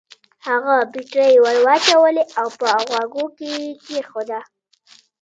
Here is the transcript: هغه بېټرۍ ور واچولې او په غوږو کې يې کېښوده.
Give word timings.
هغه 0.47 0.75
بېټرۍ 0.93 1.33
ور 1.43 1.57
واچولې 1.65 2.23
او 2.39 2.47
په 2.59 2.67
غوږو 2.89 3.25
کې 3.37 3.47
يې 3.61 3.67
کېښوده. 3.85 4.39